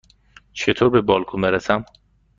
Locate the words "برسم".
1.41-1.85